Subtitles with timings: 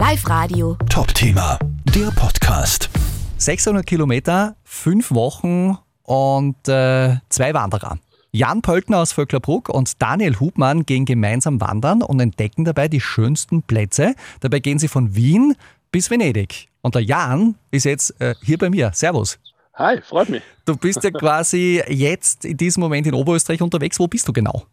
[0.00, 0.78] Live Radio.
[0.88, 1.58] Top-Thema,
[1.94, 2.88] der Podcast.
[3.36, 7.98] 600 Kilometer, fünf Wochen und äh, zwei Wanderer.
[8.32, 13.62] Jan Pöltner aus Vöcklerbruck und Daniel Hubmann gehen gemeinsam wandern und entdecken dabei die schönsten
[13.62, 14.14] Plätze.
[14.40, 15.54] Dabei gehen sie von Wien
[15.92, 16.70] bis Venedig.
[16.80, 18.92] Und der Jan ist jetzt äh, hier bei mir.
[18.94, 19.38] Servus.
[19.74, 20.42] Hi, freut mich.
[20.64, 24.00] Du bist ja quasi jetzt in diesem Moment in Oberösterreich unterwegs.
[24.00, 24.64] Wo bist du genau?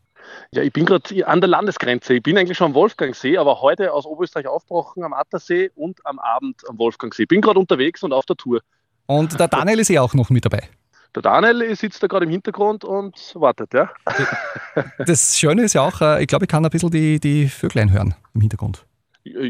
[0.52, 2.16] Ja, ich bin gerade an der Landesgrenze.
[2.16, 6.20] Ich bin eigentlich schon am Wolfgangsee, aber heute aus Oberösterreich aufgebrochen am Attersee und am
[6.20, 7.26] Abend am Wolfgangsee.
[7.26, 8.62] Bin gerade unterwegs und auf der Tour.
[9.05, 10.70] Und der Daniel ist ja auch noch mit dabei.
[11.16, 13.90] Der Daniel sitzt da gerade im Hintergrund und wartet, ja.
[15.05, 17.91] Das Schöne ist ja auch, äh, ich glaube, ich kann ein bisschen die, die Vöglein
[17.91, 18.86] hören im Hintergrund.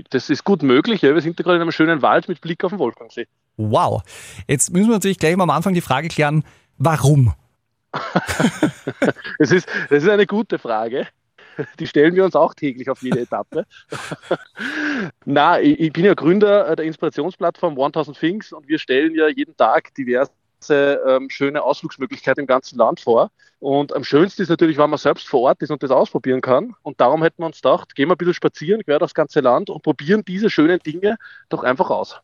[0.10, 1.14] Das ist gut möglich, ja.
[1.14, 3.28] Wir sind da gerade in einem schönen Wald mit Blick auf den Wolfgangsee.
[3.58, 4.04] Wow.
[4.48, 6.44] Jetzt müssen wir natürlich gleich mal am Anfang die Frage klären,
[6.78, 7.34] warum?
[9.40, 11.08] das, ist, das ist eine gute Frage.
[11.80, 13.66] Die stellen wir uns auch täglich auf jede Etappe.
[15.26, 19.58] Na, ich, ich bin ja Gründer der Inspirationsplattform 1000 Things und wir stellen ja jeden
[19.58, 20.32] Tag diverse
[20.70, 23.32] ähm, schöne Ausflugsmöglichkeiten im ganzen Land vor.
[23.60, 26.76] Und am schönsten ist natürlich, wenn man selbst vor Ort ist und das ausprobieren kann.
[26.84, 29.70] Und darum hätten wir uns gedacht, gehen wir ein bisschen spazieren, quer das ganze Land
[29.72, 31.18] und probieren diese schönen Dinge
[31.50, 32.20] doch einfach aus.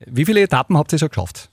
[0.00, 1.50] Wie viele Etappen habt ihr schon geschafft?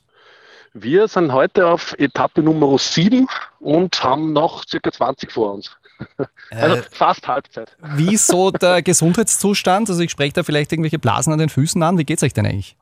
[0.81, 3.27] Wir sind heute auf Etappe Nummer 7
[3.59, 5.75] und haben noch circa 20 vor uns.
[6.51, 7.75] Also äh, fast Halbzeit.
[7.95, 9.89] Wie ist so der Gesundheitszustand?
[9.89, 11.97] Also ich spreche da vielleicht irgendwelche Blasen an den Füßen an.
[11.97, 12.77] Wie geht es euch denn eigentlich?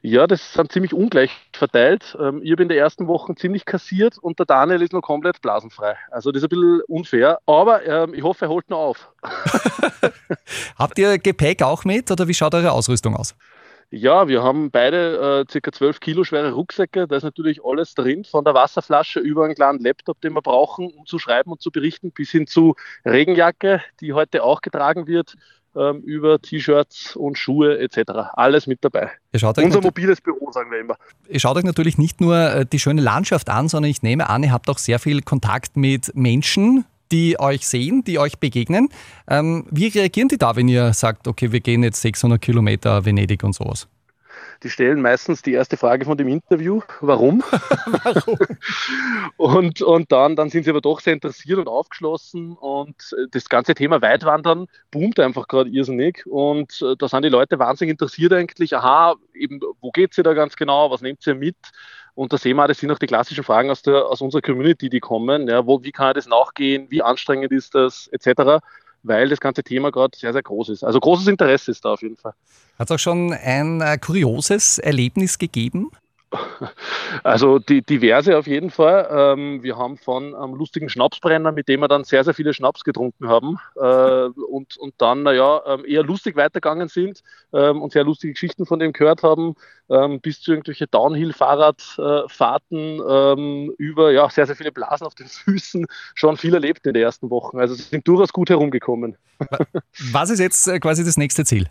[0.00, 2.16] Ja, das sind ziemlich ungleich verteilt.
[2.18, 5.42] Ähm, ich habe in den ersten Wochen ziemlich kassiert und der Daniel ist noch komplett
[5.42, 5.96] blasenfrei.
[6.10, 9.12] Also das ist ein bisschen unfair, aber ähm, ich hoffe, er holt noch auf.
[10.78, 13.36] Habt ihr Gepäck auch mit oder wie schaut eure Ausrüstung aus?
[13.92, 17.08] Ja, wir haben beide äh, circa 12 Kilo schwere Rucksäcke.
[17.08, 20.92] Da ist natürlich alles drin, von der Wasserflasche über einen kleinen Laptop, den wir brauchen,
[20.92, 25.34] um zu schreiben und zu berichten, bis hin zu Regenjacke, die heute auch getragen wird,
[25.74, 28.12] ähm, über T-Shirts und Schuhe etc.
[28.34, 29.10] Alles mit dabei.
[29.66, 30.96] Unser mobiles Büro, sagen wir immer.
[31.28, 34.44] Ihr schaut euch natürlich nicht nur äh, die schöne Landschaft an, sondern ich nehme an,
[34.44, 38.88] ihr habt auch sehr viel Kontakt mit Menschen, die euch sehen, die euch begegnen.
[39.28, 43.42] Ähm, wie reagieren die da, wenn ihr sagt, okay, wir gehen jetzt 600 Kilometer Venedig
[43.42, 43.88] und sowas?
[44.62, 47.42] Die stellen meistens die erste Frage von dem Interview, warum?
[48.04, 48.38] warum?
[49.38, 52.94] und und dann, dann sind sie aber doch sehr interessiert und aufgeschlossen und
[53.30, 57.92] das ganze Thema Weitwandern boomt einfach gerade irrsinnig und äh, da sind die Leute wahnsinnig
[57.92, 61.56] interessiert eigentlich, aha, eben, wo geht sie da ganz genau, was nehmt ihr mit?
[62.14, 64.90] Und da sehen wir, das sind auch die klassischen Fragen aus, der, aus unserer Community,
[64.90, 65.48] die kommen.
[65.48, 66.86] Ja, wo, wie kann ich das nachgehen?
[66.90, 68.08] Wie anstrengend ist das?
[68.08, 68.62] Etc.
[69.02, 70.84] Weil das ganze Thema gerade sehr, sehr groß ist.
[70.84, 72.34] Also großes Interesse ist da auf jeden Fall.
[72.78, 75.90] Hat es auch schon ein äh, kurioses Erlebnis gegeben?
[77.24, 79.08] Also die, diverse auf jeden Fall.
[79.10, 82.84] Ähm, wir haben von einem lustigen Schnapsbrenner, mit dem wir dann sehr, sehr viele Schnaps
[82.84, 88.04] getrunken haben äh, und, und dann naja, ähm, eher lustig weitergegangen sind ähm, und sehr
[88.04, 89.56] lustige Geschichten von dem gehört haben,
[89.88, 95.86] ähm, bis zu irgendwelche Downhill-Fahrradfahrten ähm, über ja, sehr, sehr viele Blasen auf den Füßen
[96.14, 97.58] schon viel erlebt in den ersten Wochen.
[97.58, 99.16] Also sie sind durchaus gut herumgekommen.
[100.12, 101.68] Was ist jetzt äh, quasi das nächste Ziel?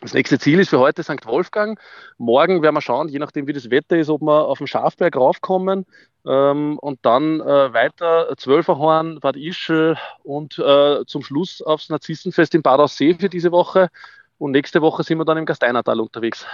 [0.00, 1.26] Das nächste Ziel ist für heute St.
[1.26, 1.78] Wolfgang.
[2.18, 5.16] Morgen werden wir schauen, je nachdem wie das Wetter ist, ob wir auf den Schafberg
[5.16, 5.86] raufkommen
[6.24, 12.62] ähm, und dann äh, weiter Zwölferhorn, Bad Ischl und äh, zum Schluss aufs Narzissenfest in
[12.62, 13.88] Bad Aussee für diese Woche.
[14.38, 16.46] Und nächste Woche sind wir dann im Gasteinertal unterwegs.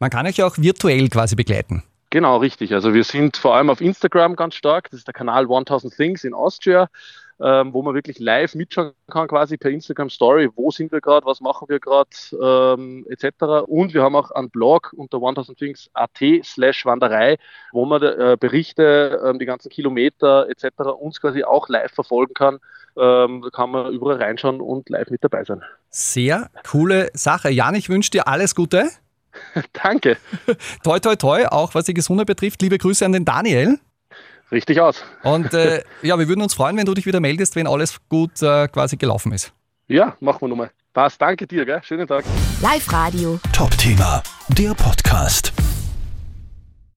[0.00, 1.84] Man kann euch auch virtuell quasi begleiten.
[2.10, 2.74] Genau, richtig.
[2.74, 4.90] Also wir sind vor allem auf Instagram ganz stark.
[4.90, 6.88] Das ist der Kanal 1000 Things in Austria
[7.40, 11.26] ähm, wo man wirklich live mitschauen kann, quasi per Instagram Story, wo sind wir gerade,
[11.26, 12.10] was machen wir gerade,
[12.40, 13.66] ähm, etc.
[13.66, 17.38] Und wir haben auch einen Blog unter 1000things.at slash Wanderei,
[17.72, 20.80] wo man äh, Berichte, ähm, die ganzen Kilometer etc.
[20.98, 22.58] uns quasi auch live verfolgen kann.
[22.96, 25.62] Ähm, da kann man überall reinschauen und live mit dabei sein.
[25.90, 27.50] Sehr coole Sache.
[27.50, 28.88] Jan, ich wünsche dir alles Gute.
[29.72, 30.16] Danke.
[30.82, 32.60] toi, toi, toi, auch was die Gesundheit betrifft.
[32.62, 33.78] Liebe Grüße an den Daniel.
[34.50, 35.02] Richtig aus.
[35.22, 38.42] Und äh, ja, wir würden uns freuen, wenn du dich wieder meldest, wenn alles gut
[38.42, 39.52] äh, quasi gelaufen ist.
[39.88, 40.70] Ja, machen wir nochmal.
[40.92, 41.20] Passt.
[41.20, 41.80] Danke dir, gell?
[41.82, 42.24] Schönen Tag.
[42.60, 43.38] Live Radio.
[43.52, 45.52] Top-Thema, der Podcast.